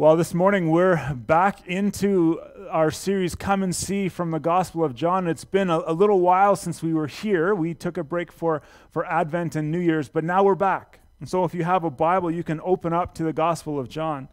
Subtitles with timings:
[0.00, 4.94] Well, this morning we're back into our series, Come and See from the Gospel of
[4.94, 5.26] John.
[5.26, 7.52] It's been a, a, little while since we were here.
[7.52, 11.00] We took a break for, for Advent and New Year's, but now we're back.
[11.18, 13.88] And so if you have a Bible, you can open up to the Gospel of
[13.88, 14.28] John.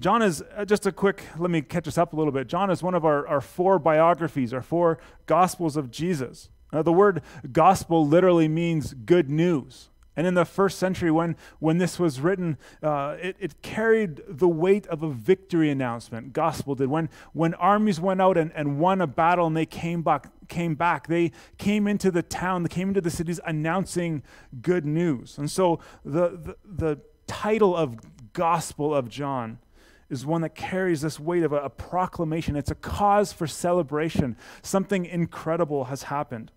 [0.00, 2.48] John is, uh, just a quick, let me catch us up a little bit.
[2.48, 6.48] John is one of our, our four biographies, our four Gospels of Jesus.
[6.72, 7.22] Now, the word
[7.52, 9.90] gospel literally means good news.
[10.16, 14.46] And in the first century, when, when this was written, uh, it, it, carried the
[14.46, 16.32] weight of a victory announcement.
[16.32, 16.88] Gospel did.
[16.88, 20.76] When, when armies went out and, and won a battle and they came back, came
[20.76, 24.22] back, they came into the town, they came into the cities announcing
[24.62, 25.36] good news.
[25.36, 27.98] And so the, the, the title of
[28.32, 29.58] Gospel of John
[30.10, 32.54] is one that carries this weight of a, a proclamation.
[32.54, 34.36] It's a cause for celebration.
[34.62, 36.52] Something incredible has happened.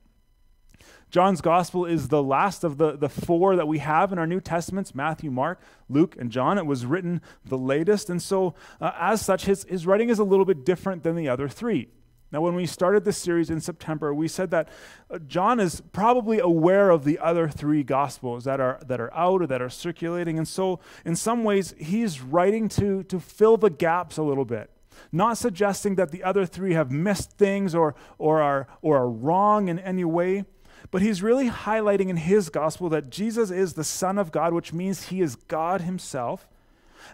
[1.09, 4.41] John's gospel is the last of the, the four that we have in our New
[4.41, 6.57] Testaments Matthew, Mark, Luke, and John.
[6.57, 8.09] It was written the latest.
[8.09, 11.29] And so, uh, as such, his, his writing is a little bit different than the
[11.29, 11.89] other three.
[12.29, 14.67] Now, when we started this series in September, we said that
[15.09, 19.41] uh, John is probably aware of the other three gospels that are, that are out
[19.41, 20.37] or that are circulating.
[20.37, 24.69] And so, in some ways, he's writing to, to fill the gaps a little bit
[25.11, 29.67] not suggesting that the other three have missed things or, or, are, or are wrong
[29.67, 30.43] in any way,
[30.91, 34.73] but he's really highlighting in his gospel that Jesus is the Son of God, which
[34.73, 36.47] means he is God himself.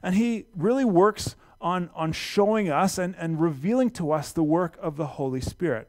[0.02, 4.78] And he really works on, on showing us and, and revealing to us the work
[4.82, 5.88] of the Holy Spirit.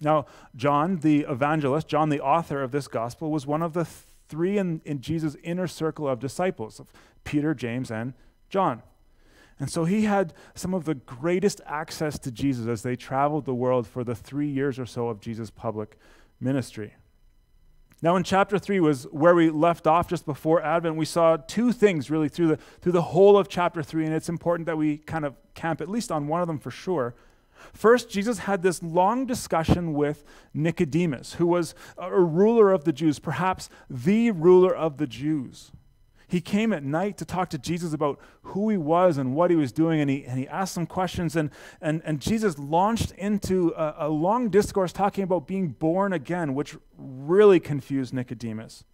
[0.00, 4.58] Now, John, the evangelist, John, the author of this gospel, was one of the three
[4.58, 6.92] in, in Jesus' inner circle of disciples of
[7.24, 8.14] Peter, James, and
[8.48, 8.82] John.
[9.58, 13.54] And so he had some of the greatest access to Jesus as they traveled the
[13.54, 15.98] world for the three years or so of Jesus' public
[16.40, 16.94] ministry.
[18.00, 20.96] Now, in chapter 3 was where we left off just before Advent.
[20.96, 24.28] We saw two things really through the, through the whole of chapter 3, and it's
[24.28, 27.16] important that we kind of camp at least on one of them for sure.
[27.72, 33.18] First, Jesus had this long discussion with Nicodemus, who was a ruler of the Jews,
[33.18, 35.72] perhaps the ruler of the Jews.
[36.28, 39.56] He came at night to talk to Jesus about who he was and what he
[39.56, 41.34] was doing, and he, and he asked some questions.
[41.34, 41.50] And,
[41.80, 46.76] and, and Jesus launched into a, a long discourse talking about being born again, which
[46.98, 48.84] really confused Nicodemus.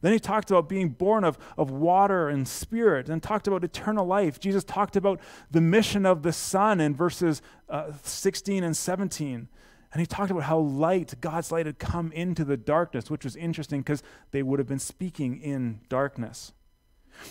[0.00, 4.06] Then he talked about being born of, of water and spirit and talked about eternal
[4.06, 4.40] life.
[4.40, 5.20] Jesus talked about
[5.50, 9.48] the mission of the Son in verses uh, 16 and 17.
[9.92, 13.36] And he talked about how light, God's light, had come into the darkness, which was
[13.36, 16.52] interesting because they would have been speaking in darkness.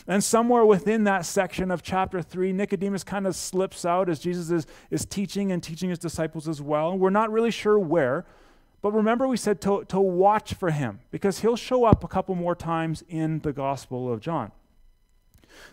[0.07, 4.51] And somewhere within that section of chapter 3, Nicodemus kind of slips out as Jesus
[4.51, 6.97] is, is teaching and teaching his disciples as well.
[6.97, 8.25] We're not really sure where,
[8.81, 12.35] but remember we said to, to watch for him because he'll show up a couple
[12.35, 14.51] more times in the Gospel of John.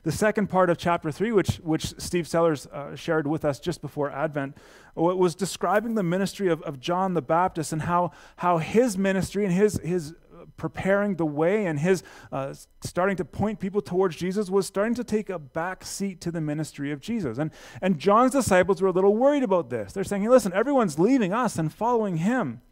[0.02, 3.80] The second part of chapter 3, which, which Steve Sellers uh, shared with us just
[3.80, 4.56] before Advent,
[4.94, 9.52] was describing the ministry of, of John the Baptist and how, how his ministry and
[9.52, 10.14] his, his
[10.56, 12.02] preparing the way and his
[12.32, 16.30] uh, starting to point people towards Jesus was starting to take a back seat to
[16.30, 17.38] the ministry of Jesus.
[17.38, 17.50] And,
[17.82, 19.92] and John's disciples were a little worried about this.
[19.92, 22.62] They're saying, hey, listen, everyone's leaving us and following him.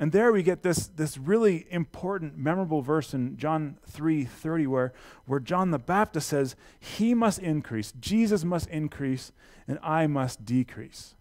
[0.00, 4.94] And there we get this, this really important, memorable verse in John 3 30, where,
[5.26, 9.30] where John the Baptist says, He must increase, Jesus must increase,
[9.68, 11.16] and I must decrease.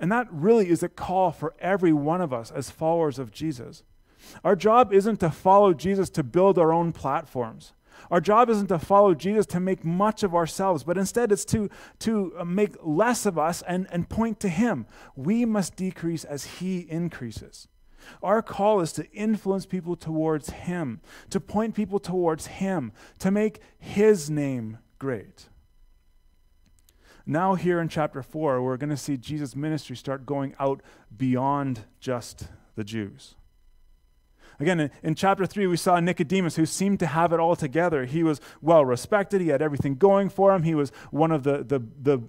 [0.00, 3.82] And that really is a call for every one of us as followers of Jesus.
[4.44, 7.72] Our job isn't to follow Jesus to build our own platforms.
[8.10, 11.70] Our job isn't to follow Jesus to make much of ourselves, but instead it's to,
[12.00, 14.86] to uh, make less of us and, and point to Him.
[15.16, 17.68] We must decrease as He increases.
[18.22, 21.00] Our call is to influence people towards Him,
[21.30, 25.48] to point people towards Him, to make His name great.
[27.24, 30.82] Now, here in chapter 4, we're going to see Jesus' ministry start going out
[31.16, 33.36] beyond just the Jews.
[34.62, 38.04] Again, in, in, chapter 3, we saw Nicodemus who seemed to have it all together.
[38.04, 41.64] He was well respected, he had everything going for him, he was one of the,
[41.64, 42.22] the, the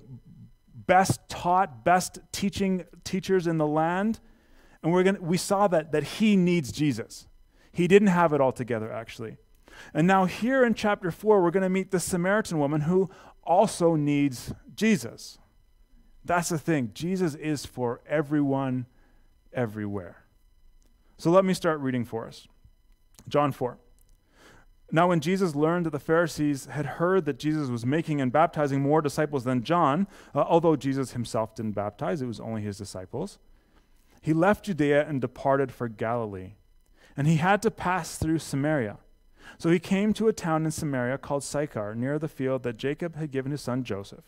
[0.75, 4.19] best taught, best teaching teachers in the land.
[4.81, 7.27] And we're gonna, we saw that, that he needs Jesus.
[7.71, 9.37] He didn't have it all together, actually.
[9.93, 13.09] And now, here in chapter 4, we're going to meet the Samaritan woman who
[13.43, 15.39] also needs Jesus.
[16.23, 16.91] That's the thing.
[16.93, 18.85] Jesus is for everyone,
[19.51, 20.22] everywhere.
[21.23, 22.49] So let me start reading for us.
[23.29, 23.77] John 4.
[24.91, 28.81] Now, when Jesus learned that the Pharisees had heard that Jesus was making and baptizing
[28.81, 30.05] more disciples than John,
[30.35, 33.39] uh, although Jesus himself didn't baptize, it was only his disciples,
[34.21, 36.55] he left Judea and departed for Galilee.
[37.15, 38.97] And he had to pass through Samaria.
[39.57, 43.15] So he came to a town in Samaria called Sychar, near the field that Jacob
[43.15, 44.25] had given his son Joseph.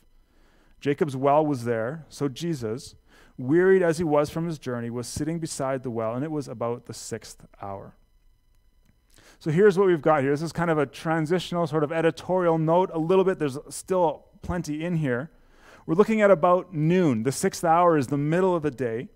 [0.80, 2.96] Jacob's well was there, so Jesus,
[3.38, 6.48] wearied as he was from his journey, was sitting beside the well, and it was
[6.48, 7.96] about the sixth hour.
[9.40, 10.32] So here's what we've got here.
[10.32, 13.38] This is kind of a transitional sort of editorial note, a little bit.
[13.38, 15.30] There's still plenty in here.
[15.86, 17.24] We're looking at about noon.
[17.24, 19.10] The sixth hour is the middle of the day.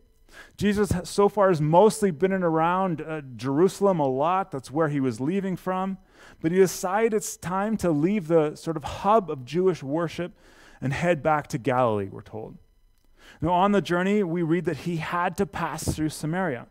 [0.58, 4.52] Jesus so far has mostly been in around uh, Jerusalem a lot.
[4.52, 5.98] That's where he was leaving from.
[6.42, 10.34] But he decided it's time to leave the sort of hub of Jewish worship
[10.82, 12.58] and head back to Galilee, we're told.
[13.42, 16.68] Now, on the journey, we read that he had to pass through Samaria.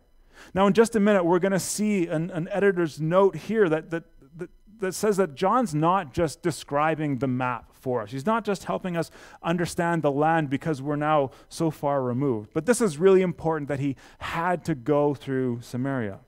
[0.54, 3.90] Now, in just a minute, we're going to see an, an editor's note here that,
[3.90, 4.04] that,
[4.36, 4.50] that,
[4.80, 8.10] that says that John's not just describing the map for us.
[8.10, 9.10] He's not just helping us
[9.42, 12.50] understand the land because we're now so far removed.
[12.52, 16.20] But this is really important that he had to go through Samaria.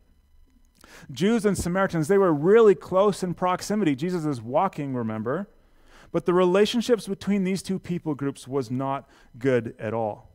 [1.11, 3.95] Jews and Samaritans, they were really close in proximity.
[3.95, 5.49] Jesus is walking, remember?
[6.13, 9.09] But the relationships between these two people groups was not
[9.39, 10.29] good at all.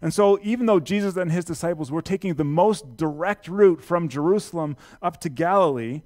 [0.00, 4.08] And so, even though Jesus and his disciples were taking the most direct route from
[4.08, 6.02] Jerusalem up to Galilee,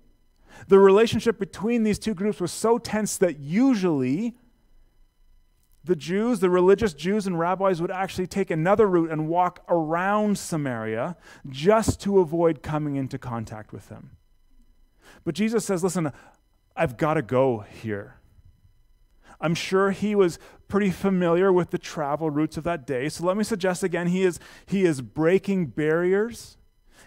[0.69, 4.35] the relationship between these two groups was so tense that usually
[5.85, 10.37] the Jews, the religious Jews and rabbis, would actually take another route and walk around
[10.37, 11.17] Samaria
[11.49, 14.17] just to avoid coming into contact with them.
[15.25, 16.12] But Jesus says, Listen,
[16.75, 18.15] I've got to go here.
[19.41, 20.38] I'm sure he was
[20.69, 23.09] pretty familiar with the travel routes of that day.
[23.09, 26.56] So let me suggest again, he is, he is breaking barriers.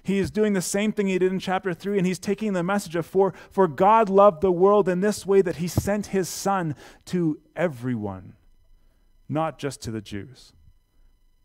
[0.04, 2.64] He is doing the same thing he did in chapter 3, and he's taking the
[2.64, 6.30] message of for, for God loved the world in this way that he sent his
[6.30, 8.34] son to everyone,
[9.28, 10.54] not just to the Jews,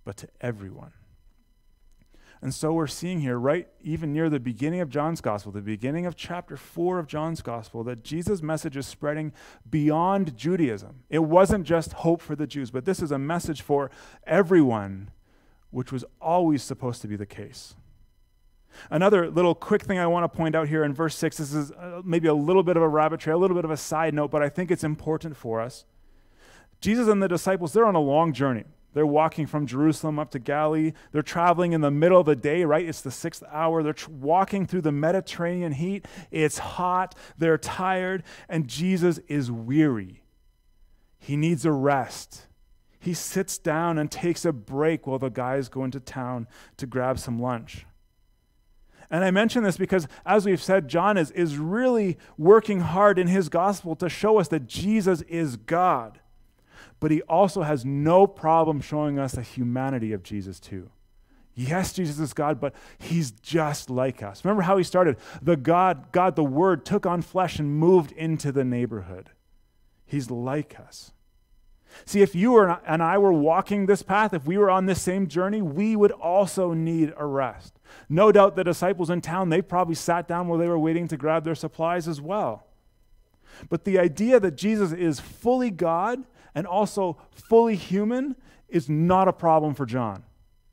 [0.04, 0.92] but to everyone.
[2.44, 6.04] And so we're seeing here, right even near the beginning of John's gospel, the beginning
[6.04, 9.32] of chapter 4 of John's gospel, that Jesus' message is spreading
[9.70, 11.04] beyond Judaism.
[11.08, 13.90] It wasn't just hope for the Jews, but this is a message for
[14.26, 15.10] everyone,
[15.70, 17.76] which was always supposed to be the case.
[18.90, 21.70] Another little quick thing I want to point out here in verse 6 this is
[21.72, 24.12] uh, maybe a little bit of a rabbit trail, a little bit of a side
[24.12, 25.86] note, but I think it's important for us.
[26.82, 28.64] Jesus and the disciples, they're on a long journey.
[28.94, 30.92] They're walking from Jerusalem up to Galilee.
[31.12, 32.86] They're traveling in the middle of the day, right?
[32.86, 33.82] It's the sixth hour.
[33.82, 36.06] They're tr- walking through the Mediterranean heat.
[36.30, 37.16] It's hot.
[37.36, 38.22] They're tired.
[38.48, 40.22] And Jesus is weary.
[41.18, 42.46] He needs a rest.
[43.00, 47.18] He sits down and takes a break while the guys go into town to grab
[47.18, 47.86] some lunch.
[49.10, 53.26] And I mention this because, as we've said, John is, is really working hard in
[53.26, 56.20] his gospel to show us that Jesus is God
[57.00, 60.90] but he also has no problem showing us the humanity of Jesus, too.
[61.54, 64.44] Yes, Jesus is God, but he's just like us.
[64.44, 65.16] Remember how he started?
[65.40, 69.30] The God, God, the Word, took on flesh and moved into the neighborhood.
[70.04, 71.12] He's like us.
[72.04, 75.00] See, if you were, and I were walking this path, if we were on this
[75.00, 77.78] same journey, we would also need a rest.
[78.08, 81.16] No doubt the disciples in town, they probably sat down while they were waiting to
[81.16, 82.66] grab their supplies as well.
[83.68, 88.36] But the idea that Jesus is fully God and also fully human
[88.68, 90.24] is not a problem for John.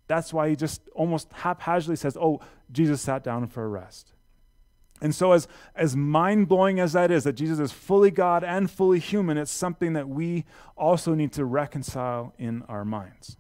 [0.08, 2.42] That's why he just almost haphazardly says, Oh,
[2.72, 4.14] Jesus sat down for a rest.
[5.02, 8.70] And so, as, as mind blowing as that is, that Jesus is fully God and
[8.70, 10.46] fully human, it's something that we
[10.78, 13.38] also need to reconcile in our minds.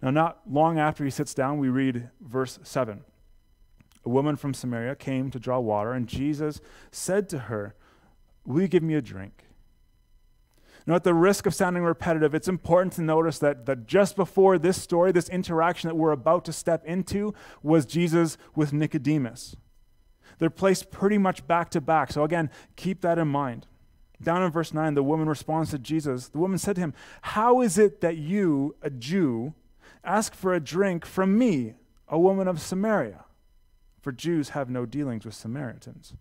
[0.00, 3.02] Now, not long after he sits down, we read verse 7.
[4.04, 6.60] A woman from Samaria came to draw water, and Jesus
[6.92, 7.74] said to her,
[8.46, 9.44] Will you give me a drink?
[10.86, 14.58] Now, at the risk of sounding repetitive, it's important to notice that, that just before
[14.58, 19.56] this story, this interaction that we're about to step into, was Jesus with Nicodemus.
[20.38, 22.12] They're placed pretty much back to back.
[22.12, 23.66] So, again, keep that in mind.
[24.22, 26.28] Down in verse 9, the woman responds to Jesus.
[26.28, 29.54] The woman said to him, How is it that you, a Jew,
[30.04, 31.74] ask for a drink from me,
[32.08, 33.24] a woman of Samaria?
[34.00, 36.14] For Jews have no dealings with Samaritans.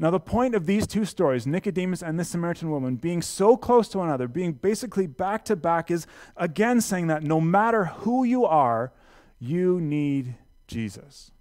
[0.00, 3.88] Now, the point of these two stories, Nicodemus and the Samaritan woman, being so close
[3.88, 8.22] to one another, being basically back to back, is again saying that no matter who
[8.22, 8.92] you are,
[9.40, 10.36] you need
[10.68, 11.32] Jesus.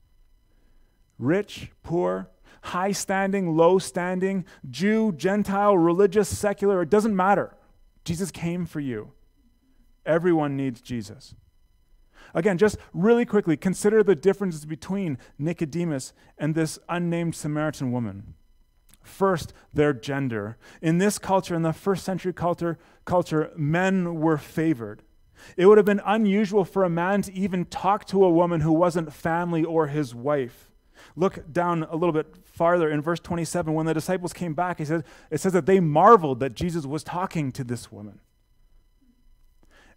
[1.20, 2.32] Rich, poor,
[2.64, 7.56] high standing, low standing, Jew, Gentile, religious, secular, it doesn't matter.
[8.06, 9.12] Jesus came for you.
[10.06, 11.36] Everyone needs Jesus.
[12.34, 18.34] Again, just really quickly, consider the differences between Nicodemus and this unnamed Samaritan woman.
[19.08, 20.58] First, their gender.
[20.82, 25.02] In this culture, in the first century culture, culture, men were favored.
[25.56, 28.74] It would have been unusual for a man to even talk to a woman who
[28.74, 30.72] wasn't family or his wife,
[31.16, 34.86] look down a little bit farther in verse 27, when the disciples came back, he
[34.86, 38.20] says, it says that they marveled that Jesus was talking to this woman.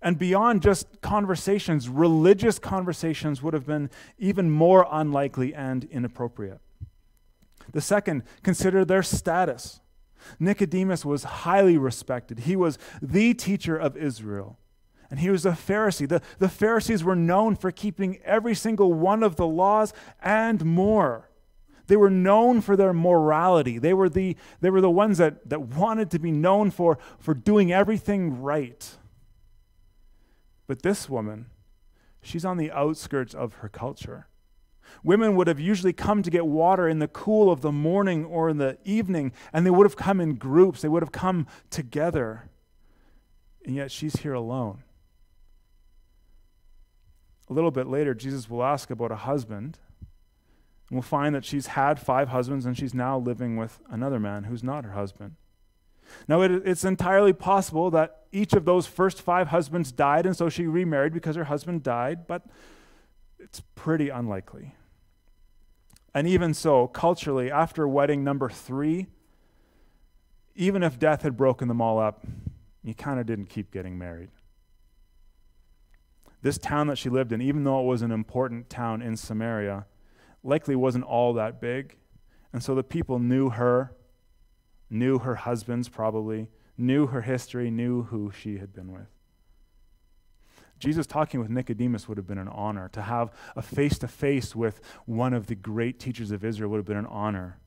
[0.03, 6.61] And beyond just conversations, religious conversations would have been even more unlikely and inappropriate.
[7.73, 9.81] The second, consider their status.
[10.39, 12.41] Nicodemus was highly respected.
[12.41, 14.59] He was the teacher of Israel,
[15.11, 16.09] and he was a Pharisee.
[16.09, 21.31] The, the Pharisees were known for keeping every single one of the laws and more.
[21.87, 23.79] They were known for their morality.
[23.79, 27.35] They were the, they were the ones that, that wanted to be known for, for
[27.35, 28.89] doing everything right.
[30.69, 31.47] But this woman,
[32.23, 34.29] she's on the outskirts of her culture.
[35.03, 38.49] Women would have usually come to get water in the cool of the morning or
[38.49, 40.83] in the evening, and they would have come in groups.
[40.83, 42.51] They would have come together.
[43.65, 44.83] And yet she's here alone.
[47.49, 49.79] A little bit later, Jesus will ask about a husband.
[50.89, 54.45] And we'll find that she's had five husbands and she's now living with another man
[54.45, 55.37] who's not her husband.
[56.27, 60.49] Now, it, it's entirely possible that each of those first five husbands died, and so
[60.49, 62.43] she remarried because her husband died, but
[63.39, 64.75] it's pretty unlikely.
[66.15, 69.07] And even so, culturally, after wedding number three,
[70.57, 72.27] even if death had broken them all up,
[72.83, 74.31] you kind of didn't keep getting married.
[76.43, 79.87] This town that she lived in, even though it was an important town in Samaria,
[80.43, 81.97] likely wasn't all that big.
[82.53, 83.95] And so the people knew her
[84.91, 89.07] knew her husbands probably, knew her history, knew who she had been with.
[90.81, 92.89] Jesus talking with Nicodemus would have been an honor.
[92.95, 96.79] To have a face to face with one of the great teachers of Israel would
[96.79, 97.59] have been an honor.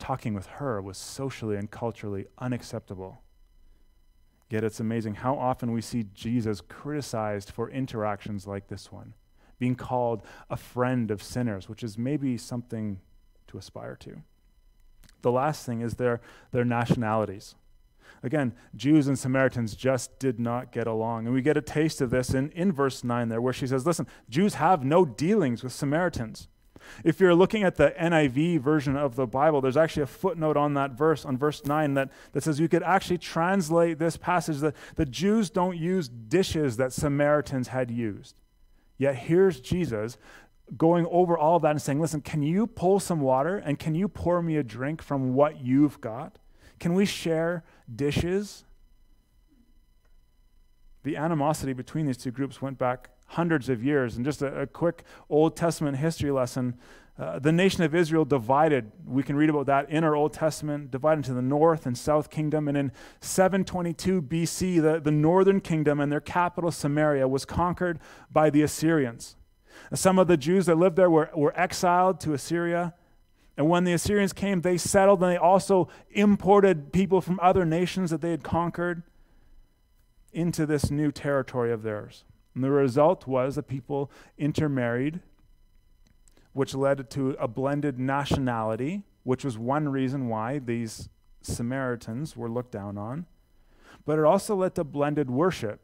[0.00, 3.22] talking with her was socially and culturally unacceptable.
[4.50, 9.14] Yet it's amazing how often we see Jesus criticized for interactions like this one,
[9.58, 13.00] being called a friend of sinners, which is maybe something
[13.46, 14.22] to aspire to.
[15.22, 17.54] The last thing is their, their nationalities.
[18.24, 21.26] Again, Jews and Samaritans just did not get along.
[21.26, 23.86] And we get a taste of this in, in verse 9 there, where she says,
[23.86, 26.48] Listen, Jews have no dealings with Samaritans.
[27.04, 30.72] If you're looking at the NIV version of the Bible, there's actually a footnote on
[30.72, 34.74] that verse, on verse 9, that, that says you could actually translate this passage that
[34.96, 38.40] the Jews don't use dishes that Samaritans had used.
[38.96, 40.16] Yet here's Jesus
[40.78, 43.94] going over all of that and saying, listen, can you pull some water and can
[43.94, 46.38] you pour me a drink from what you've got?
[46.80, 48.64] Can we share dishes?
[51.02, 54.16] The animosity between these two groups went back hundreds of years.
[54.16, 56.78] And just a, a quick Old Testament history lesson
[57.16, 58.90] uh, the nation of Israel divided.
[59.06, 62.28] We can read about that in our Old Testament, divided into the north and south
[62.28, 62.66] kingdom.
[62.66, 68.00] And in 722 BC, the, the northern kingdom and their capital, Samaria, was conquered
[68.32, 69.36] by the Assyrians.
[69.92, 72.94] Some of the Jews that lived there were, were exiled to Assyria.
[73.56, 78.10] And when the Assyrians came, they settled and they also imported people from other nations
[78.10, 79.02] that they had conquered
[80.32, 82.24] into this new territory of theirs.
[82.54, 85.20] And the result was that people intermarried,
[86.52, 91.08] which led to a blended nationality, which was one reason why these
[91.42, 93.26] Samaritans were looked down on.
[94.04, 95.80] But it also led to blended worship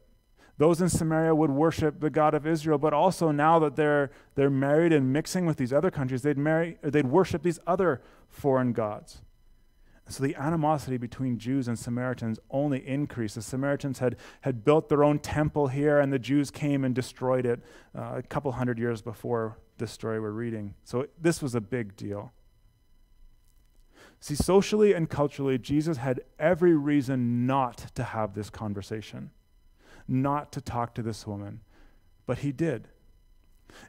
[0.58, 4.50] those in Samaria would worship the God of Israel, but also now that they're, they're
[4.50, 9.22] married and mixing with these other countries, they'd, marry, they'd worship these other foreign gods.
[10.08, 13.36] So the animosity between Jews and Samaritans only increased.
[13.36, 17.46] The Samaritans had, had built their own temple here, and the Jews came and destroyed
[17.46, 17.60] it
[17.96, 20.74] uh, a couple hundred years before this story we're reading.
[20.84, 22.32] So this was a big deal.
[24.18, 29.30] See, socially and culturally, Jesus had every reason not to have this conversation
[30.10, 31.60] not to talk to this woman,
[32.26, 32.88] but he did.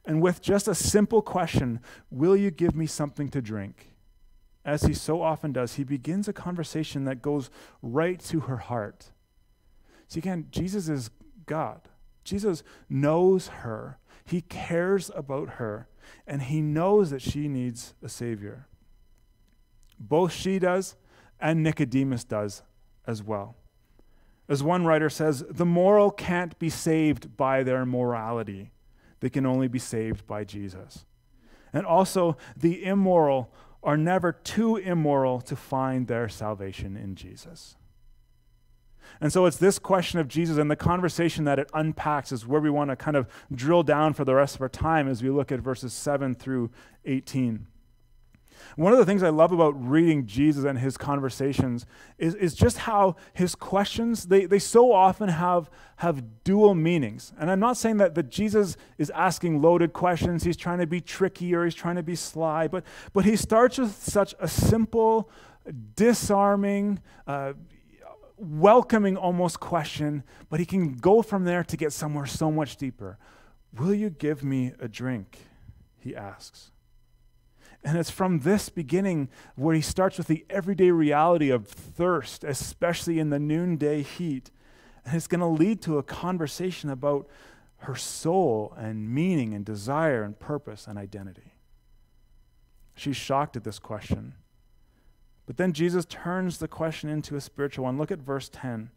[0.05, 3.93] And with just a simple question, Will you give me something to drink?
[4.63, 7.49] As he so often does, he begins a conversation that goes
[7.81, 9.11] right to her heart.
[10.07, 11.09] See, again, Jesus is
[11.47, 11.81] God.
[12.23, 15.87] Jesus knows her, he cares about her,
[16.27, 18.67] and he knows that she needs a Savior.
[19.99, 20.95] Both she does
[21.39, 22.61] and Nicodemus does
[23.07, 23.55] as well.
[24.51, 28.73] As one writer says, the moral can't be saved by their morality,
[29.21, 31.05] they can only be saved by Jesus.
[31.71, 37.77] And also, the immoral are never too immoral to find their salvation in Jesus.
[39.21, 42.59] And so it's this question of Jesus and the conversation that it unpacks is where
[42.59, 45.29] we want to kind of drill down for the rest of our time as we
[45.29, 46.71] look at verses 7 through
[47.05, 47.67] 18.
[48.75, 51.85] One of the things I love about reading Jesus and his conversations
[52.17, 57.33] is, is just how his questions, they, they so often have, have dual meanings.
[57.39, 61.01] And I'm not saying that, that Jesus is asking loaded questions, he's trying to be
[61.01, 65.29] tricky or he's trying to be sly, but, but he starts with such a simple,
[65.95, 67.53] disarming, uh,
[68.37, 73.17] welcoming almost question, but he can go from there to get somewhere so much deeper.
[73.77, 75.39] Will you give me a drink?
[75.99, 76.71] He asks.
[77.83, 83.19] And it's from this beginning where he starts with the everyday reality of thirst, especially
[83.19, 84.51] in the noonday heat.
[85.03, 87.27] And it's going to lead to a conversation about
[87.77, 91.55] her soul and meaning and desire and purpose and identity.
[92.93, 94.35] She's shocked at this question.
[95.47, 97.97] But then Jesus turns the question into a spiritual one.
[97.97, 98.91] Look at verse 10.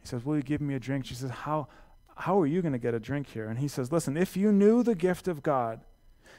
[0.00, 1.04] He says, Will you give me a drink?
[1.04, 1.68] She says, How,
[2.16, 3.46] how are you going to get a drink here?
[3.48, 5.82] And he says, Listen, if you knew the gift of God,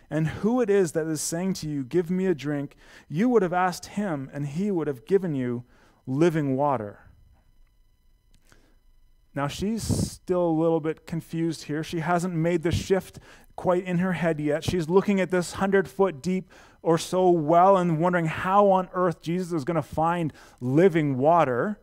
[0.10, 2.76] and who it is that is saying to you, Give me a drink,
[3.10, 5.64] you would have asked him, and he would have given you
[6.06, 7.00] living water.
[9.36, 11.84] Now, she's still a little bit confused here.
[11.84, 13.20] She hasn't made the shift
[13.56, 14.64] quite in her head yet.
[14.64, 16.50] She's looking at this 100 foot deep
[16.82, 21.80] or so well and wondering how on earth Jesus is going to find living water.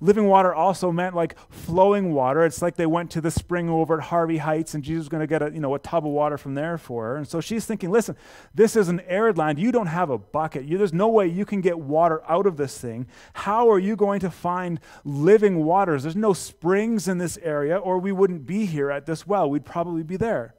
[0.00, 2.44] Living water also meant like flowing water.
[2.44, 5.20] It's like they went to the spring over at Harvie Heights and Jesus was going
[5.20, 7.16] to get a, you know, a tub of water from there for her.
[7.16, 8.16] And so she's thinking, listen,
[8.54, 9.58] this is an arid land.
[9.58, 10.64] You don't have a bucket.
[10.64, 13.06] You, there's no way you can get water out of this thing.
[13.34, 16.02] How are you going to find living waters?
[16.02, 19.48] There's no springs in this area, or we wouldn't be here at this well.
[19.48, 20.54] We'd probably be there.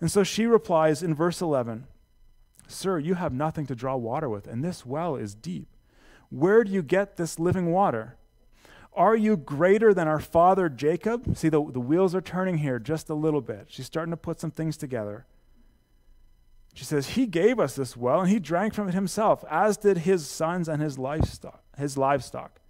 [0.00, 1.86] And so she replies in verse 11
[2.70, 5.68] Sir, you have nothing to draw water with, and this well is deep.
[6.30, 8.17] Where do you get this living water?
[8.92, 11.36] Are you greater than our father Jacob?
[11.36, 13.66] See, the, the wheels are turning here just a little bit.
[13.68, 15.26] She's starting to put some things together.
[16.74, 19.98] She says, He gave us this well, and he drank from it himself, as did
[19.98, 21.62] his sons and his livestock.
[21.76, 22.60] His livestock.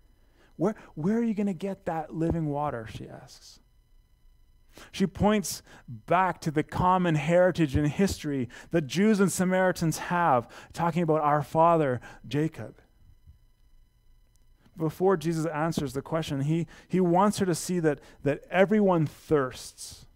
[0.56, 2.86] Where, where are you going to get that living water?
[2.92, 3.60] She asks.
[4.92, 11.02] She points back to the common heritage and history that Jews and Samaritans have, talking
[11.02, 12.76] about our father Jacob
[14.78, 20.06] before Jesus answers the question, he, he wants her to see that, that everyone thirsts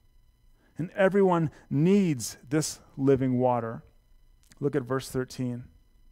[0.79, 3.83] and everyone needs this living water.
[4.61, 5.65] Look at verse 13.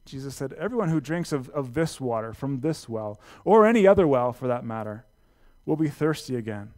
[0.05, 4.07] Jesus said, Everyone who drinks of, of this water from this well, or any other
[4.07, 5.07] well for that matter,
[5.65, 6.73] will be thirsty again.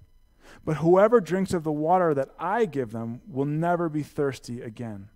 [0.64, 5.09] But whoever drinks of the water that I give them will never be thirsty again.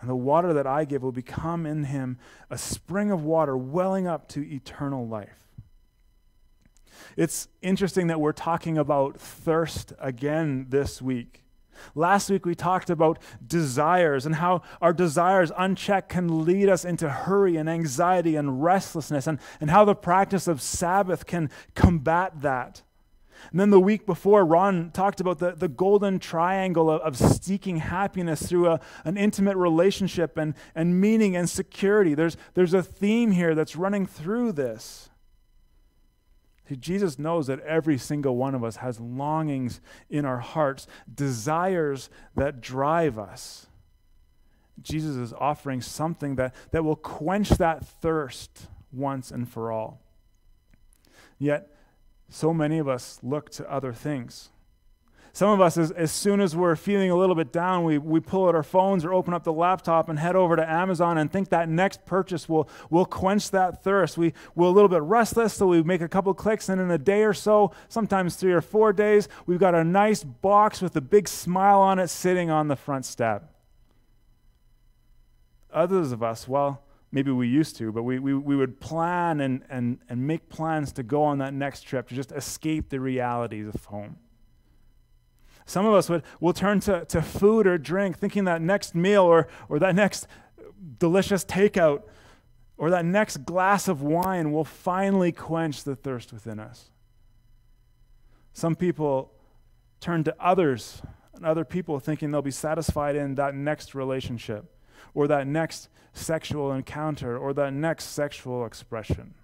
[0.00, 2.18] And the water that I give will become in him
[2.50, 5.38] a spring of water welling up to eternal life.
[7.16, 11.42] It's interesting that we're talking about thirst again this week.
[11.94, 17.08] Last week we talked about desires and how our desires unchecked can lead us into
[17.08, 22.82] hurry and anxiety and restlessness, and, and how the practice of Sabbath can combat that.
[23.50, 27.78] And then the week before, Ron talked about the, the golden triangle of, of seeking
[27.78, 32.14] happiness through a, an intimate relationship and, and meaning and security.
[32.14, 35.10] There's, there's a theme here that's running through this.
[36.68, 42.08] See, Jesus knows that every single one of us has longings in our hearts, desires
[42.36, 43.66] that drive us.
[44.80, 50.00] Jesus is offering something that, that will quench that thirst once and for all.
[51.38, 51.68] Yet,
[52.28, 54.50] so many of us look to other things.
[55.34, 58.20] Some of us, as, as soon as we're feeling a little bit down, we, we
[58.20, 61.32] pull out our phones or open up the laptop and head over to Amazon and
[61.32, 64.18] think that next purchase will, will quench that thirst.
[64.18, 66.98] We, we're a little bit restless, so we make a couple clicks, and in a
[66.98, 71.00] day or so, sometimes three or four days, we've got a nice box with a
[71.00, 73.54] big smile on it sitting on the front step.
[75.72, 79.62] Others of us, well, maybe we used to, but we, we, we would plan and,
[79.70, 83.68] and, and make plans to go on that next trip to just escape the realities
[83.74, 84.18] of home.
[85.64, 89.22] Some of us would will turn to, to food or drink, thinking that next meal
[89.22, 90.26] or, or that next
[90.98, 92.02] delicious takeout
[92.76, 96.90] or that next glass of wine will finally quench the thirst within us.
[98.52, 99.32] Some people
[100.00, 101.00] turn to others
[101.34, 104.76] and other people thinking they'll be satisfied in that next relationship
[105.14, 109.34] or that next sexual encounter or that next sexual expression.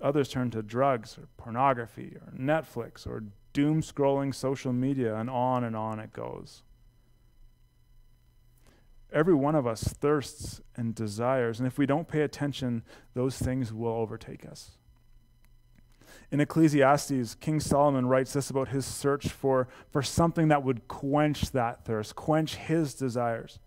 [0.00, 5.64] Others turn to drugs or pornography or Netflix or doom scrolling social media, and on
[5.64, 6.62] and on it goes.
[9.10, 12.82] Every one of us thirsts and desires, and if we don't pay attention,
[13.14, 14.72] those things will overtake us.
[16.30, 21.52] In Ecclesiastes, King Solomon writes this about his search for, for something that would quench
[21.52, 23.60] that thirst, quench his desires.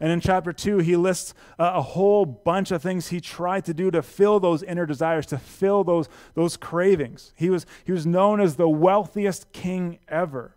[0.00, 3.74] And in chapter 2, he lists a, a whole bunch of things he tried to
[3.74, 7.32] do to fill those inner desires, to fill those, those cravings.
[7.36, 10.56] He was, he was known as the wealthiest king ever.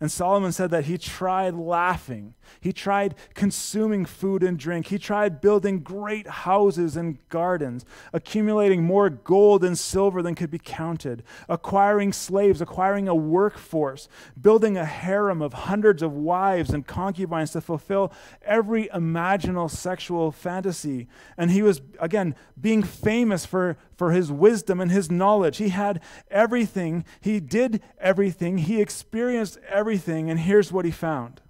[0.00, 2.34] And Solomon said that he tried laughing.
[2.58, 4.86] He tried consuming food and drink.
[4.86, 7.84] He tried building great houses and gardens,
[8.14, 14.08] accumulating more gold and silver than could be counted, acquiring slaves, acquiring a workforce,
[14.40, 18.10] building a harem of hundreds of wives and concubines to fulfill
[18.40, 21.08] every imaginable sexual fantasy.
[21.36, 25.58] And he was, again, being famous for, for his wisdom and his knowledge.
[25.58, 27.04] He had everything.
[27.20, 28.56] He did everything.
[28.56, 30.30] He experienced everything.
[30.30, 31.42] And here's what he found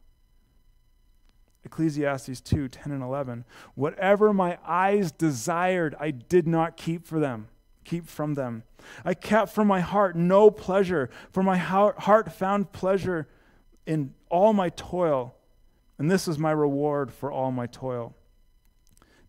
[1.65, 3.45] Ecclesiastes 2 10 and 11.
[3.77, 7.47] Whatever my eyes desired, I did not keep for them.
[7.85, 8.65] Keep from them.
[9.05, 13.29] I kept from my heart no pleasure, for my heart found pleasure
[13.87, 15.37] in all my toil,
[15.99, 18.17] and this was my reward for all my toil.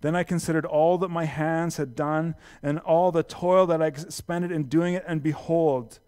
[0.02, 3.88] Then I considered all that my hands had done and all the toil that I
[3.88, 6.00] expended in doing it, and behold,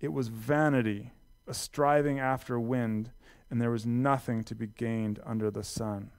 [0.00, 1.12] it was vanity,
[1.46, 3.10] a striving after wind,
[3.50, 6.10] and there was nothing to be gained under the sun.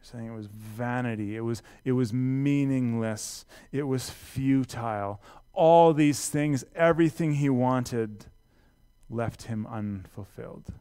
[0.00, 5.20] saying it was vanity, it was, it was meaningless, it was futile.
[5.52, 8.26] All these things, everything he wanted,
[9.10, 10.72] left him unfulfilled.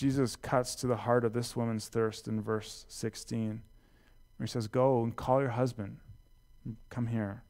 [0.00, 3.60] Jesus cuts to the heart of this woman's thirst in verse 16,
[4.38, 5.98] where he says, Go and call your husband.
[6.88, 7.42] Come here.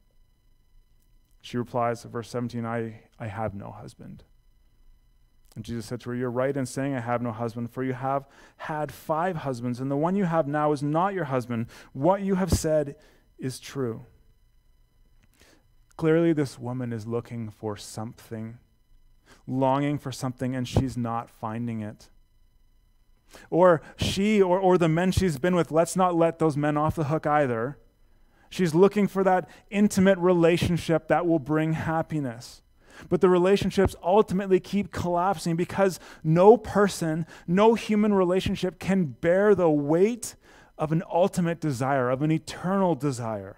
[1.39, 4.25] She replies, verse 17, I, I have no husband.
[5.55, 7.93] And Jesus said to her, You're right in saying, I have no husband, for you
[7.93, 11.67] have had five husbands, and the one you have now is not your husband.
[11.93, 12.97] What you have said
[13.39, 14.03] is true.
[15.95, 18.57] Clearly, this woman is looking for something,
[19.47, 22.09] longing for something, and she's not finding it.
[23.49, 26.95] Or she or, or the men she's been with, let's not let those men off
[26.95, 27.77] the hook either.
[28.49, 32.61] She's looking for that intimate relationship that will bring happiness.
[33.09, 39.69] But the relationships ultimately keep collapsing because no person, no human relationship can bear the
[39.69, 40.35] weight
[40.77, 43.57] of an ultimate desire, of an eternal desire.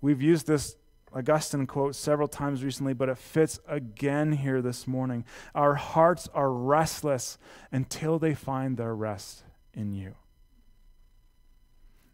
[0.00, 0.76] We've used this
[1.14, 5.24] Augustine quote several times recently, but it fits again here this morning.
[5.54, 7.38] Our hearts are restless
[7.72, 10.14] until they find their rest in you.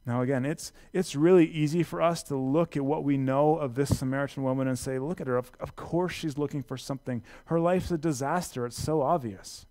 [0.07, 3.75] Now, again, it's, it's really easy for us to look at what we know of
[3.75, 5.37] this Samaritan woman and say, look at her.
[5.37, 7.23] Of, of course, she's looking for something.
[7.47, 8.67] Her life's a disaster.
[8.67, 9.65] It's so obvious.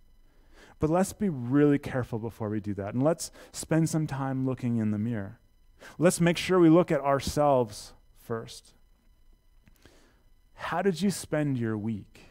[0.79, 2.95] But let's be really careful before we do that.
[2.95, 5.39] And let's spend some time looking in the mirror.
[5.99, 8.73] Let's make sure we look at ourselves first.
[10.63, 12.21] How did you spend your week?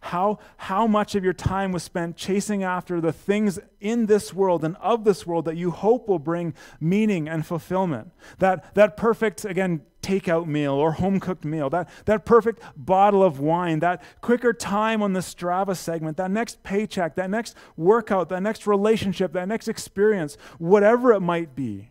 [0.00, 4.64] How, how much of your time was spent chasing after the things in this world
[4.64, 8.10] and of this world that you hope will bring meaning and fulfillment?
[8.38, 13.38] That, that perfect, again, takeout meal or home cooked meal, that, that perfect bottle of
[13.38, 18.42] wine, that quicker time on the Strava segment, that next paycheck, that next workout, that
[18.42, 21.90] next relationship, that next experience, whatever it might be.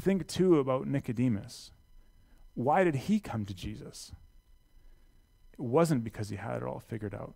[0.00, 1.72] Think too about Nicodemus
[2.58, 4.10] why did he come to Jesus?
[5.52, 7.34] It wasn't because he had it all figured out.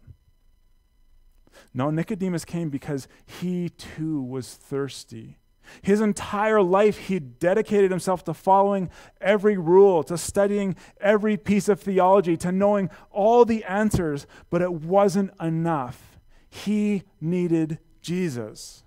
[1.72, 5.38] No, Nicodemus came because he too was thirsty.
[5.80, 11.80] His entire life, he dedicated himself to following every rule, to studying every piece of
[11.80, 16.18] theology, to knowing all the answers, but it wasn't enough.
[16.50, 18.82] He needed Jesus.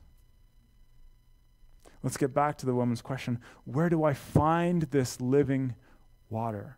[2.03, 5.75] Let's get back to the woman's question where do I find this living
[6.29, 6.77] water.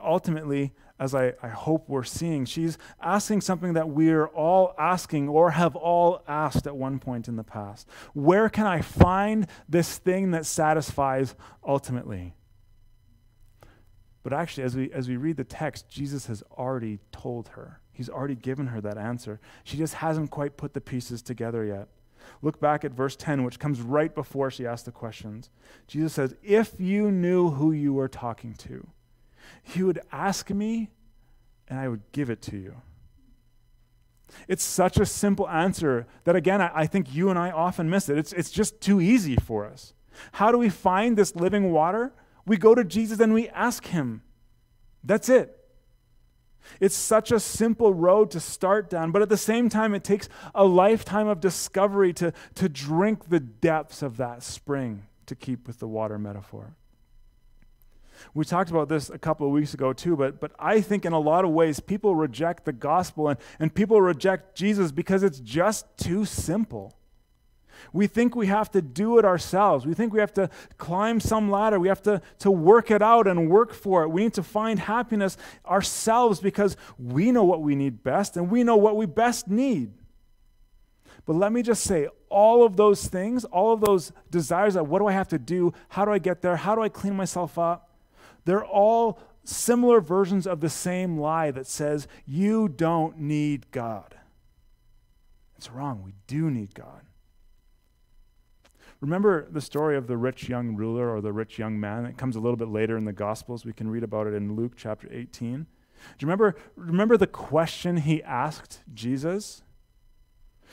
[0.00, 5.50] Ultimately, as I, I hope we're seeing, she's asking something that we're all asking or
[5.52, 7.88] have all asked at one point in the past.
[8.12, 11.34] Where can I find this thing that satisfies
[11.66, 12.34] ultimately?
[14.22, 17.80] But actually, as we, as we read the text, Jesus has already told her.
[17.92, 19.40] He's already given her that answer.
[19.64, 21.88] She just hasn't quite put the pieces together yet.
[22.42, 25.50] Look back at verse 10, which comes right before she asked the questions.
[25.86, 28.86] Jesus says, If you knew who you were talking to,
[29.74, 30.90] you would ask me,
[31.68, 32.76] and I would give it to you.
[34.48, 38.08] It's such a simple answer that, again, I, I, think you and I often miss
[38.08, 38.16] it.
[38.16, 39.92] It's, it's just too easy for us.
[40.32, 42.12] How do we find this living water?
[42.46, 44.22] We go to Jesus and we ask him.
[45.02, 45.59] That's it.
[46.80, 50.28] It's such a simple road to start down, but at the same time, it takes
[50.54, 55.78] a lifetime of discovery to, to drink the depths of that spring, to keep with
[55.78, 56.74] the water metaphor.
[58.34, 61.12] We talked about this a couple of weeks ago too, but, but I think in
[61.12, 65.40] a lot of ways people reject the gospel and, and people reject Jesus because it's
[65.40, 66.94] just too simple.
[67.92, 69.86] We think we have to do it ourselves.
[69.86, 71.78] We think we have to climb some ladder.
[71.78, 74.08] We have to, to work it out and work for it.
[74.08, 78.64] We need to find happiness ourselves because we know what we need best and we
[78.64, 79.92] know what we best need.
[81.26, 85.00] But let me just say, all of those things, all of those desires of what
[85.00, 85.72] do I have to do?
[85.88, 86.56] How do I get there?
[86.56, 87.90] How do I clean myself up?
[88.44, 94.14] They're all similar versions of the same lie that says, you don't need God.
[95.56, 96.02] It's wrong.
[96.02, 97.02] We do need God.
[99.00, 102.04] Remember the story of the rich young ruler or the rich young man?
[102.04, 103.64] It comes a little bit later in the Gospels.
[103.64, 105.54] We can read about it in Luke chapter 18.
[105.54, 105.66] Do
[106.18, 109.62] you remember, remember the question he asked Jesus?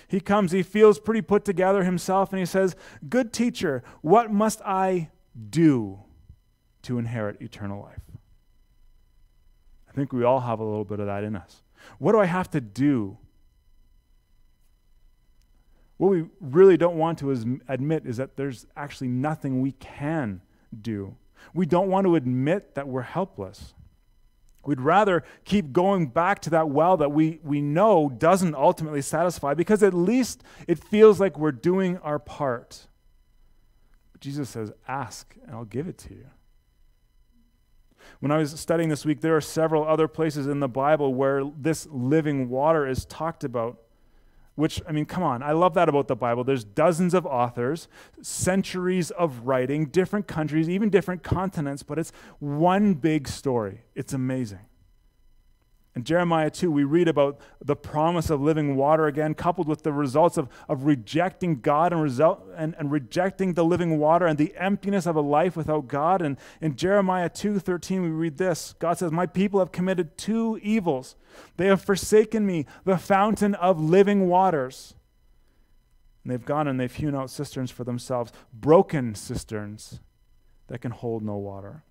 [0.07, 2.75] He comes, he feels pretty put together himself, and he says,
[3.09, 5.09] Good teacher, what must I
[5.49, 5.99] do
[6.83, 8.01] to inherit eternal life.
[9.89, 11.63] I think we all have a little bit of that in us.
[11.99, 13.17] What do I have to do?
[15.97, 20.41] What we really don't want to admit is that there's actually nothing we can
[20.79, 21.15] do.
[21.53, 23.73] We don't want to admit that we're helpless.
[24.65, 29.53] We'd rather keep going back to that well that we, we know doesn't ultimately satisfy
[29.53, 32.87] because at least it feels like we're doing our part.
[34.11, 36.25] But Jesus says, Ask, and I'll give it to you.
[38.19, 41.43] When I was studying this week, there are several other places in the Bible where
[41.57, 43.79] this living water is talked about.
[44.57, 46.43] Which, I mean, come on, I love that about the Bible.
[46.43, 47.87] There's dozens of authors,
[48.23, 53.83] centuries of writing, different countries, even different continents, but it's one big story.
[53.93, 54.65] It's amazing.
[55.97, 59.91] In Jeremiah 2, we read about the promise of living water again, coupled with the
[59.91, 64.55] results of, of rejecting God and, result, and, and rejecting the living water and the
[64.57, 66.21] emptiness of a life without God.
[66.21, 70.59] And in Jeremiah 2 13, we read this God says, My people have committed two
[70.61, 71.15] evils.
[71.55, 74.93] They have forsaken me, the fountain of living waters.
[76.23, 79.99] And they've gone and they've hewn out cisterns for themselves, broken cisterns
[80.67, 81.81] that can hold no water.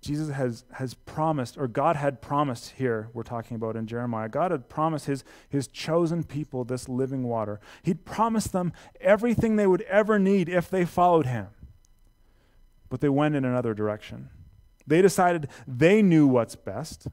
[0.00, 4.50] Jesus has, has promised, or God had promised here, we're talking about in Jeremiah, God
[4.50, 7.60] had promised his, his chosen people this living water.
[7.82, 11.48] He'd promised them everything they would ever need if they followed him.
[12.88, 14.30] But they went in another direction.
[14.86, 17.06] They decided they knew what's best.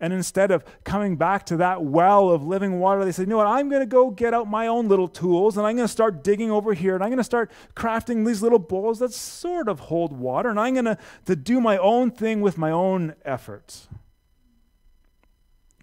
[0.00, 3.36] And instead of coming back to that well of living water, they said, you know
[3.36, 5.92] what, I'm going to go get out my own little tools and I'm going to
[5.92, 9.68] start digging over here and I'm going to start crafting these little bowls that sort
[9.68, 13.88] of hold water and I'm going to, do my own thing with my own efforts.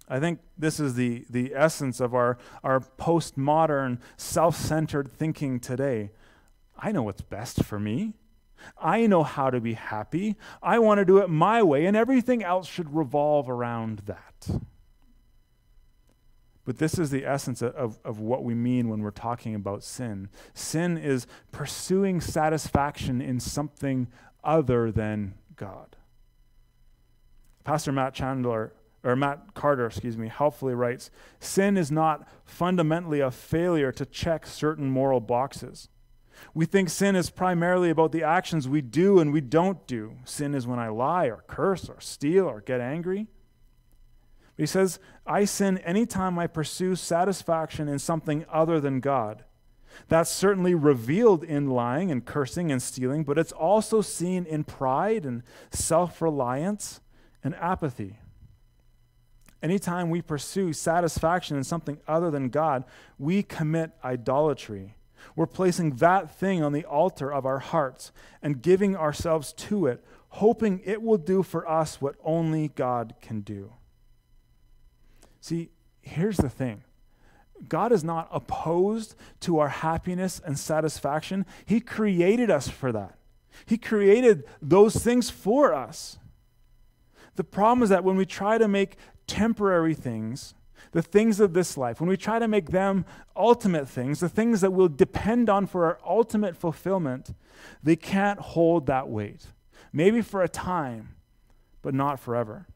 [0.08, 6.12] I think this is the, the essence of our, our postmodern, self centered thinking today.
[6.78, 8.14] I know what's best for me.
[8.78, 10.36] I know how to be happy.
[10.62, 14.62] I want to do it my way, and everything else should revolve around that.
[16.64, 20.30] But this is the essence of, of what we mean when we're talking about sin.
[20.54, 24.08] Sin is pursuing satisfaction in something
[24.44, 25.96] other than God.
[27.64, 33.32] Pastor Matt Chandler, or Matt Carter, excuse me, helpfully writes Sin is not fundamentally a
[33.32, 35.90] failure to check certain moral boxes.
[36.54, 40.18] We think sin is primarily about the actions we do and we don't do.
[40.26, 43.28] Sin is when I lie or curse or steal or get angry.
[44.56, 49.44] But he says, I sin anytime I pursue satisfaction in something other than God.
[50.08, 55.26] That's certainly revealed in lying and cursing and stealing, but it's also seen in pride
[55.26, 57.02] and self reliance
[57.44, 58.20] and apathy.
[59.62, 62.84] Anytime we pursue satisfaction in something other than God,
[63.20, 64.96] we commit idolatry.
[65.36, 70.04] We're placing that thing on the altar of our hearts and giving ourselves to it,
[70.30, 73.74] hoping it will do for us what only God can do.
[75.40, 75.70] See,
[76.02, 76.84] here's the thing
[77.68, 83.18] God is not opposed to our happiness and satisfaction, He created us for that.
[83.66, 86.18] He created those things for us.
[87.36, 90.54] The problem is that when we try to make temporary things
[90.92, 94.62] the things of this life, when we try to make them ultimate things, the things
[94.62, 97.34] that we'll depend on for our ultimate fulfillment,
[97.82, 99.48] they can't hold that weight.
[99.94, 101.16] Maybe for a time,
[101.82, 102.68] but not forever.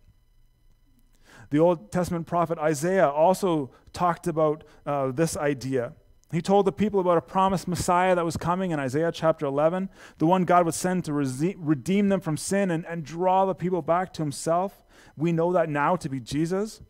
[1.50, 5.94] The Old Testament prophet Isaiah also talked about uh, this idea.
[6.32, 9.90] He told the people about a promised Messiah that was coming in Isaiah chapter 11,
[10.18, 13.82] the one God would send to redeem them from sin and, and draw the people
[13.82, 14.84] back to himself.
[15.16, 16.82] We know that now to be Jesus.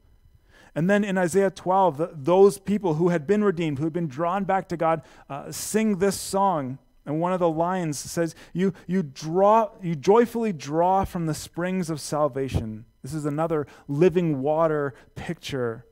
[0.76, 4.08] And then in Isaiah 12, the, those people who had been redeemed, who had been
[4.08, 8.74] drawn back to God, uh, sing this song And one of the lines says, you,
[8.88, 12.86] you, draw, you joyfully draw from the springs of salvation.
[13.04, 15.86] This is another living water picture.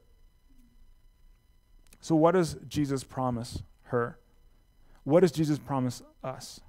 [2.01, 4.17] So, what does Jesus promise her?
[5.03, 6.59] What does Jesus promise us?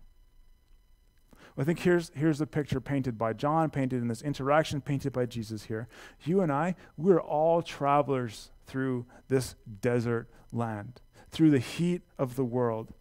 [1.54, 5.12] Well, I think here's, here's the picture painted by John, painted in this interaction, painted
[5.12, 5.86] by Jesus here.
[6.24, 12.44] You and I, we're all travelers through this desert land, through the heat of the
[12.44, 12.92] world.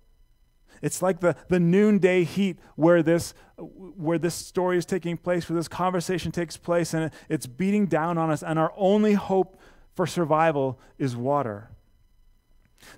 [0.81, 5.55] It's like the, the noonday heat where this, where this story is taking place, where
[5.55, 9.57] this conversation takes place, and it's beating down on us, and our only hope
[9.95, 11.69] for survival is water.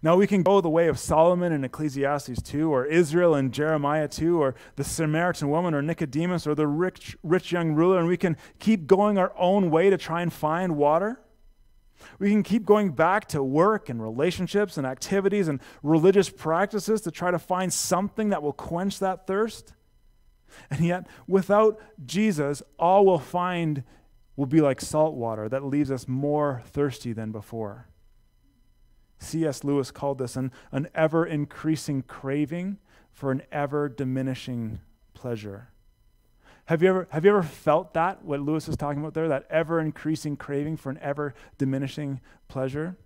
[0.02, 4.08] Now, we can go the way of Solomon in Ecclesiastes 2, or Israel in Jeremiah
[4.08, 8.18] 2, or the Samaritan woman, or Nicodemus, or the rich, rich young ruler, and we
[8.18, 11.20] can keep going our own way to try and find water.
[12.20, 17.12] We can keep going back to work and relationships and activities and religious practices to
[17.12, 19.74] try to find something that will quench that thirst.
[20.70, 23.84] And yet, without Jesus, all we'll find
[24.36, 27.88] will be like salt water that leaves us more thirsty than before.
[29.20, 29.64] C.S.
[29.64, 32.78] Lewis called this an, an ever increasing craving
[33.12, 34.80] for an ever diminishing
[35.14, 35.70] pleasure.
[36.66, 39.46] Have you, ever, have you ever felt that, what Lewis is talking about there, that
[39.50, 42.98] ever increasing craving for an ever diminishing pleasure?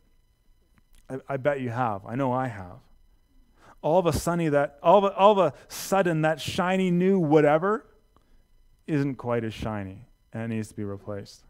[1.10, 2.06] I, I, bet you have.
[2.06, 2.80] I know I have.
[3.82, 7.20] All of a sudden, that all of a, all of a sudden, that shiny new
[7.20, 7.86] whatever
[8.88, 11.44] isn't quite as shiny, and it needs to be replaced.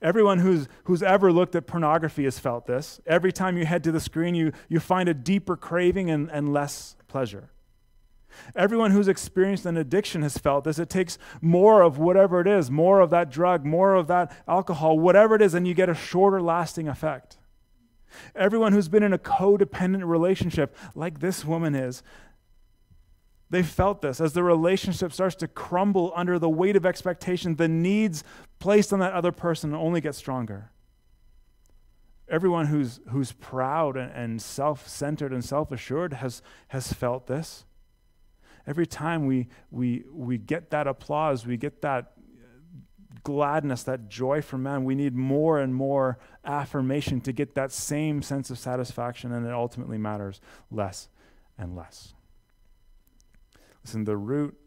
[0.00, 3.00] Everyone who's, who's ever looked at pornography has felt this.
[3.06, 6.52] Every time you head to the screen, you, you find a deeper craving and, and
[6.52, 7.50] less pleasure.
[8.54, 10.78] Everyone who's experienced an addiction has felt this.
[10.78, 14.98] It takes more of whatever it is, more of that drug, more of that alcohol,
[14.98, 17.38] whatever it is, and you get a shorter lasting effect.
[18.34, 22.02] Everyone who's been in a codependent relationship, like this woman is,
[23.48, 27.68] they felt this as the relationship starts to crumble under the weight of expectation, the
[27.68, 28.24] needs
[28.58, 30.70] placed on that other person only get stronger.
[32.28, 37.64] Everyone who's, who's proud and, and self centered and self assured has, has felt this.
[38.66, 42.14] Every time we, we, we get that applause, we get that
[43.22, 48.22] gladness, that joy from man, we need more and more affirmation to get that same
[48.22, 51.08] sense of satisfaction, and it ultimately matters less
[51.56, 52.15] and less.
[53.86, 54.58] Listen, the root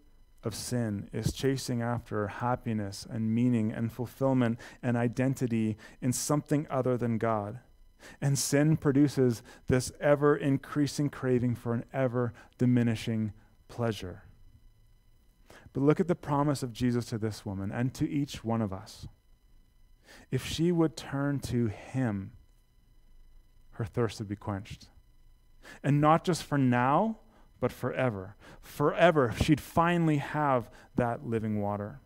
[0.46, 6.98] of sin is chasing after happiness and meaning and fulfillment and identity in something other
[6.98, 7.60] than God.
[8.22, 13.34] And sin produces this ever increasing craving for an ever diminishing
[13.68, 14.24] pleasure.
[15.74, 18.72] But look at the promise of Jesus to this woman and to each one of
[18.72, 19.06] us.
[20.32, 22.32] If she would turn to him,
[23.72, 24.88] her thirst would be quenched.
[25.84, 27.18] And not just for now,
[27.60, 28.36] but forever.
[28.62, 32.00] Forever, she'd finally have that living water.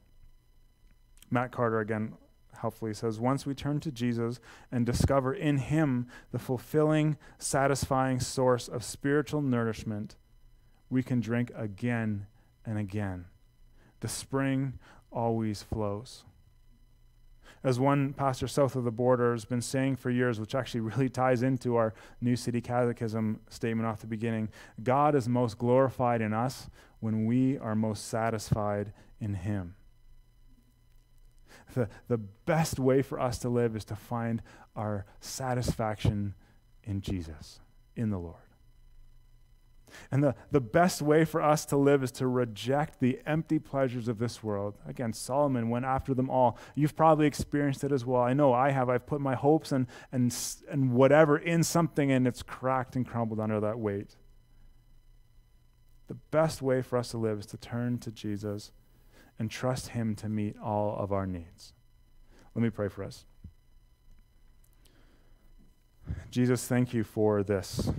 [1.30, 2.14] Matt Carter again
[2.60, 4.40] helpfully says Once we turn to Jesus
[4.72, 10.16] and discover in him the fulfilling, satisfying source of spiritual nourishment,
[10.90, 12.28] we can drink again
[12.66, 13.26] and again.
[14.00, 14.80] The spring
[15.12, 16.24] always flows
[17.64, 21.10] as one pastor south of the border has been saying for years, which actually really
[21.10, 24.50] ties into our New City Catechism statement off the beginning
[24.82, 29.76] God is most glorified in us when we are most satisfied in Him.
[31.74, 34.42] The, the best way for us to live is to find
[34.76, 36.36] our satisfaction
[36.84, 37.60] in Jesus,
[37.96, 38.36] in the Lord.
[40.12, 44.08] And the, the best way for us to live is to reject the empty pleasures
[44.08, 44.78] of this world.
[44.88, 46.58] Again, Solomon went after them all.
[46.76, 48.22] You've probably experienced it as well.
[48.22, 48.90] I know I have.
[48.90, 50.36] I've put my hopes and, and,
[50.70, 54.16] and whatever in something, and it's cracked and crumbled under that weight.
[56.08, 58.72] The best way for us to live is to turn to Jesus
[59.40, 61.74] and trust Him to meet all of our needs.
[62.56, 63.26] Let me pray for us.
[66.30, 67.92] Jesus, thank you for this.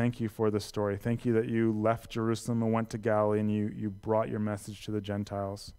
[0.00, 0.96] Thank you for this story.
[0.96, 4.38] Thank you that you left Jerusalem and went to Galilee and you, you brought your
[4.38, 5.74] message to the Gentiles.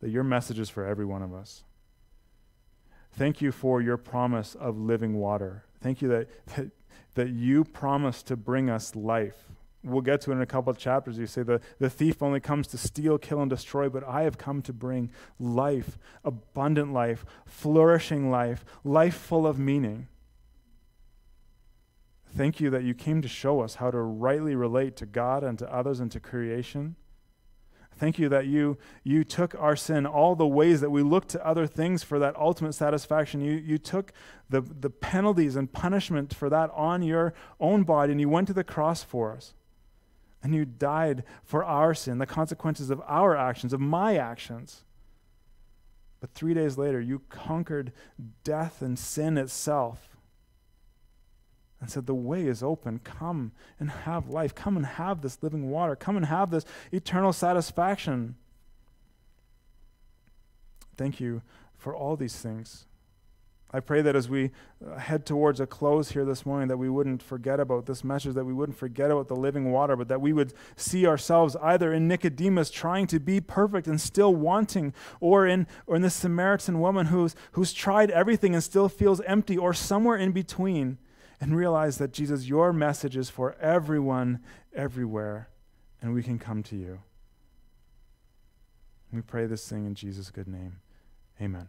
[0.00, 1.62] That your message is for every one of us.
[3.12, 5.62] Thank you for your promise of living water.
[5.80, 6.70] Thank you that, that,
[7.14, 9.44] that you promise to bring us life.
[9.84, 11.16] We'll get to it in a couple of chapters.
[11.16, 14.38] You say the, the thief only comes to steal, kill, and destroy, but I have
[14.38, 20.08] come to bring life, abundant life, flourishing life, life full of meaning.
[22.36, 25.58] Thank you that you came to show us how to rightly relate to God and
[25.58, 26.96] to others and to creation.
[27.96, 31.46] Thank you that you, you took our sin, all the ways that we look to
[31.46, 33.42] other things for that ultimate satisfaction.
[33.42, 34.12] You, you took
[34.48, 38.54] the, the penalties and punishment for that on your own body, and you went to
[38.54, 39.54] the cross for us.
[40.42, 44.84] And you died for our sin, the consequences of our actions, of my actions.
[46.20, 47.92] But three days later, you conquered
[48.44, 50.09] death and sin itself
[51.80, 53.00] and said, The way is open.
[53.02, 54.54] Come and have life.
[54.54, 55.96] Come and have this living water.
[55.96, 58.36] Come and have this eternal satisfaction.
[60.96, 61.42] Thank you
[61.76, 62.86] for all these things.
[63.72, 64.50] I pray that as we
[64.84, 68.34] uh, head towards a close here this morning, that we wouldn't forget about this message,
[68.34, 71.92] that we wouldn't forget about the living water, but that we would see ourselves either
[71.92, 76.80] in Nicodemus trying to be perfect and still wanting, or in, or in the Samaritan
[76.80, 80.98] woman who's, who's tried everything and still feels empty, or somewhere in between,
[81.40, 84.40] and realize that Jesus, your message is for everyone,
[84.74, 85.48] everywhere,
[86.02, 87.00] and we can come to you.
[89.12, 90.80] We pray this thing in Jesus' good name.
[91.40, 91.68] Amen.